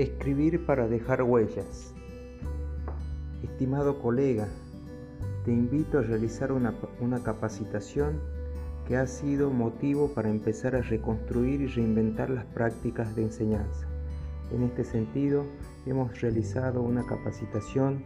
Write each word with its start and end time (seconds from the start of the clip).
Escribir 0.00 0.64
para 0.64 0.88
dejar 0.88 1.22
huellas. 1.22 1.92
Estimado 3.42 3.98
colega, 4.00 4.48
te 5.44 5.52
invito 5.52 5.98
a 5.98 6.00
realizar 6.00 6.52
una, 6.52 6.72
capacitación 7.22 8.18
que 8.88 8.96
ha 8.96 9.06
sido 9.06 9.50
motivo 9.50 10.08
para 10.14 10.30
empezar 10.30 10.74
a 10.74 10.80
reconstruir 10.80 11.60
y 11.60 11.66
reinventar 11.66 12.30
las 12.30 12.46
prácticas 12.46 13.14
de 13.14 13.24
enseñanza. 13.24 13.86
En 14.50 14.62
este 14.62 14.84
sentido, 14.84 15.44
hemos 15.84 16.18
realizado 16.18 16.80
una 16.80 17.04
capacitación 17.04 18.02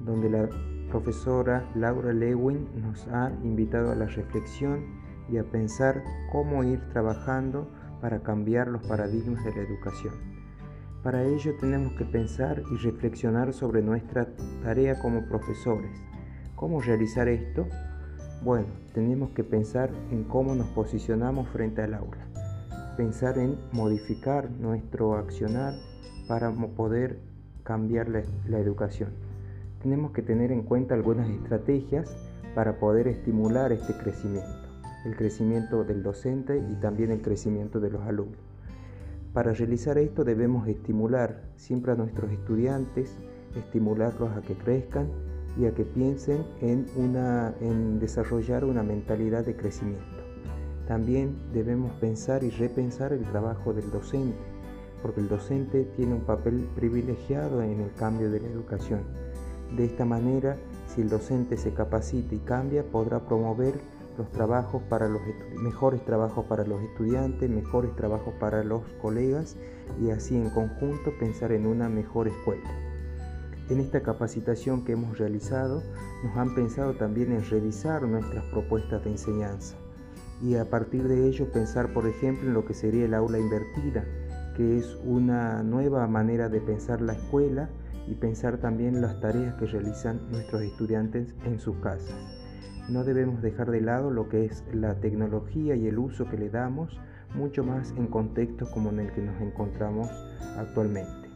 donde 0.00 0.30
la 0.30 0.48
profesora 0.88 1.70
Laura 1.74 2.14
Lewin 2.14 2.68
nos 2.80 3.06
ha 3.08 3.30
invitado 3.42 3.92
a 3.92 3.96
la 3.96 4.06
reflexión 4.06 4.82
y 5.30 5.36
a 5.36 5.44
pensar 5.44 6.02
cómo 6.32 6.64
ir 6.64 6.80
trabajando 6.88 7.70
para 8.00 8.22
cambiar 8.22 8.68
los 8.68 8.82
paradigmas 8.86 9.44
de 9.44 9.54
la 9.54 9.60
educación. 9.60 10.43
Para 11.04 11.22
ello 11.22 11.54
tenemos 11.60 11.92
que 11.92 12.06
pensar 12.06 12.62
y 12.72 12.76
reflexionar 12.78 13.52
sobre 13.52 13.82
nuestra 13.82 14.26
tarea 14.62 14.98
como 14.98 15.26
profesores. 15.26 15.90
¿Cómo 16.56 16.80
realizar 16.80 17.28
esto? 17.28 17.66
Bueno, 18.42 18.68
tenemos 18.94 19.28
que 19.32 19.44
pensar 19.44 19.90
en 20.10 20.24
cómo 20.24 20.54
nos 20.54 20.68
posicionamos 20.68 21.46
frente 21.50 21.82
al 21.82 21.92
aula. 21.92 22.26
Pensar 22.96 23.36
en 23.36 23.58
modificar 23.72 24.50
nuestro 24.50 25.12
accionar 25.18 25.74
para 26.26 26.50
poder 26.50 27.18
cambiar 27.64 28.08
la, 28.08 28.58
educación. 28.58 29.10
Tenemos 29.82 30.12
que 30.12 30.22
tener 30.22 30.52
en 30.52 30.62
cuenta 30.62 30.94
algunas 30.94 31.28
estrategias 31.28 32.16
para 32.54 32.78
poder 32.78 33.08
estimular 33.08 33.72
este 33.72 33.92
crecimiento, 33.92 34.68
el 35.04 35.16
crecimiento 35.16 35.84
del 35.84 36.02
docente 36.02 36.56
y 36.56 36.80
también 36.80 37.10
el 37.10 37.20
crecimiento 37.20 37.78
de 37.78 37.90
los 37.90 38.00
alumnos. 38.04 38.53
Para 39.34 39.52
realizar 39.52 39.98
esto 39.98 40.22
debemos 40.22 40.68
estimular 40.68 41.42
siempre 41.56 41.90
a 41.90 41.96
nuestros 41.96 42.30
estudiantes, 42.30 43.18
estimularlos 43.56 44.30
a 44.30 44.40
que 44.42 44.54
crezcan 44.54 45.08
y 45.58 45.66
a 45.66 45.74
que 45.74 45.84
piensen 45.84 46.44
en, 46.60 46.86
una, 46.94 47.52
en 47.60 47.98
desarrollar 47.98 48.64
una 48.64 48.84
mentalidad 48.84 49.44
de 49.44 49.56
crecimiento. 49.56 50.04
También 50.86 51.36
debemos 51.52 51.90
pensar 51.94 52.44
y 52.44 52.50
repensar 52.50 53.12
el 53.12 53.24
trabajo 53.24 53.72
del 53.72 53.90
docente, 53.90 54.38
porque 55.02 55.20
el 55.20 55.28
docente 55.28 55.82
tiene 55.96 56.14
un 56.14 56.20
papel 56.20 56.68
privilegiado 56.76 57.60
en 57.60 57.80
el 57.80 57.92
cambio 57.94 58.30
de 58.30 58.38
la 58.38 58.46
educación. 58.46 59.00
De 59.76 59.84
esta 59.84 60.04
manera, 60.04 60.56
si 60.86 61.00
el 61.00 61.08
docente 61.08 61.56
se 61.56 61.74
capacita 61.74 62.36
y 62.36 62.38
cambia, 62.38 62.84
podrá 62.84 63.18
promover 63.18 63.74
los 64.16 64.30
trabajos 64.30 64.82
para 64.88 65.08
los 65.08 65.20
mejores 65.62 66.04
trabajos 66.04 66.44
para 66.46 66.64
los 66.64 66.82
estudiantes, 66.82 67.50
mejores 67.50 67.94
trabajos 67.96 68.34
para 68.40 68.62
los 68.62 68.82
colegas 69.00 69.56
y 70.00 70.10
así 70.10 70.36
en 70.36 70.50
conjunto 70.50 71.12
pensar 71.18 71.52
en 71.52 71.66
una 71.66 71.88
mejor 71.88 72.28
escuela. 72.28 72.70
En 73.70 73.80
esta 73.80 74.02
capacitación 74.02 74.84
que 74.84 74.92
hemos 74.92 75.18
realizado 75.18 75.82
nos 76.22 76.36
han 76.36 76.54
pensado 76.54 76.94
también 76.94 77.32
en 77.32 77.44
revisar 77.48 78.02
nuestras 78.02 78.44
propuestas 78.46 79.02
de 79.04 79.10
enseñanza 79.10 79.76
y 80.42 80.56
a 80.56 80.68
partir 80.68 81.08
de 81.08 81.26
ello 81.26 81.50
pensar 81.50 81.92
por 81.92 82.06
ejemplo 82.06 82.48
en 82.48 82.54
lo 82.54 82.64
que 82.64 82.74
sería 82.74 83.06
el 83.06 83.14
aula 83.14 83.38
invertida, 83.38 84.04
que 84.56 84.78
es 84.78 84.96
una 85.04 85.62
nueva 85.62 86.06
manera 86.06 86.48
de 86.48 86.60
pensar 86.60 87.00
la 87.00 87.14
escuela 87.14 87.70
y 88.06 88.14
pensar 88.14 88.58
también 88.58 89.00
las 89.00 89.18
tareas 89.20 89.54
que 89.54 89.66
realizan 89.66 90.30
nuestros 90.30 90.62
estudiantes 90.62 91.34
en 91.46 91.58
sus 91.58 91.76
casas. 91.76 92.43
No 92.88 93.04
debemos 93.04 93.42
dejar 93.42 93.70
de 93.70 93.80
lado 93.80 94.10
lo 94.10 94.28
que 94.28 94.44
es 94.44 94.64
la 94.72 95.00
tecnología 95.00 95.74
y 95.74 95.86
el 95.86 95.98
uso 95.98 96.28
que 96.28 96.36
le 96.36 96.50
damos, 96.50 97.00
mucho 97.34 97.64
más 97.64 97.92
en 97.96 98.06
contextos 98.06 98.68
como 98.70 98.90
en 98.90 99.00
el 99.00 99.12
que 99.12 99.22
nos 99.22 99.40
encontramos 99.40 100.08
actualmente. 100.56 101.28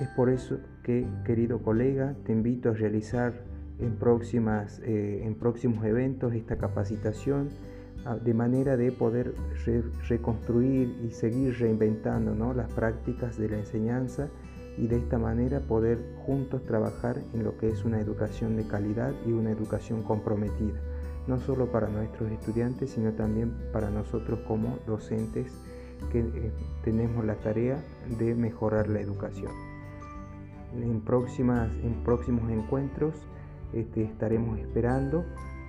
Es 0.00 0.08
por 0.08 0.30
eso 0.30 0.58
que, 0.82 1.06
querido 1.24 1.62
colega, 1.62 2.14
te 2.24 2.32
invito 2.32 2.70
a 2.70 2.72
realizar 2.72 3.34
en, 3.78 3.96
próximas, 3.96 4.80
eh, 4.84 5.22
en 5.24 5.34
próximos 5.34 5.84
eventos 5.84 6.34
esta 6.34 6.56
capacitación 6.56 7.48
ah, 8.06 8.16
de 8.16 8.32
manera 8.32 8.76
de 8.76 8.92
poder 8.92 9.34
reconstruir 10.08 10.96
y 11.04 11.10
seguir 11.10 11.58
reinventando 11.58 12.34
¿no? 12.34 12.54
las 12.54 12.72
prácticas 12.72 13.38
de 13.38 13.50
la 13.50 13.58
enseñanza 13.58 14.28
y 14.78 14.86
de 14.86 14.96
esta 14.96 15.18
manera 15.18 15.60
poder 15.60 15.98
juntos 16.24 16.64
trabajar 16.64 17.20
en 17.34 17.44
lo 17.44 17.56
que 17.58 17.68
es 17.68 17.84
una 17.84 18.00
educación 18.00 18.56
de 18.56 18.66
calidad 18.66 19.12
y 19.26 19.32
una 19.32 19.50
educación 19.50 20.02
comprometida, 20.02 20.80
no 21.26 21.38
solo 21.40 21.70
para 21.70 21.88
nuestros 21.88 22.30
estudiantes, 22.30 22.90
sino 22.90 23.12
también 23.12 23.54
para 23.72 23.90
nosotros 23.90 24.40
como 24.46 24.78
docentes 24.86 25.52
que 26.12 26.20
eh, 26.20 26.52
tenemos 26.82 27.24
la 27.24 27.34
tarea 27.36 27.82
de 28.18 28.34
mejorar 28.34 28.88
la 28.88 29.00
educación. 29.00 29.52
En, 30.74 31.00
próximas, 31.00 31.70
en 31.82 32.02
próximos 32.04 32.50
encuentros 32.50 33.14
este, 33.72 34.04
estaremos 34.04 34.58
esperando 34.58 35.24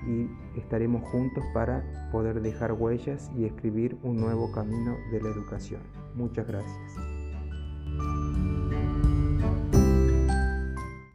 y 0.08 0.30
estaremos 0.58 1.08
juntos 1.10 1.44
para 1.54 1.84
poder 2.12 2.42
dejar 2.42 2.74
huellas 2.74 3.30
y 3.36 3.46
escribir 3.46 3.98
un 4.04 4.18
nuevo 4.18 4.52
camino 4.52 4.96
de 5.12 5.22
la 5.22 5.30
educación. 5.30 5.82
Muchas 6.16 6.48
gracias. 6.48 7.21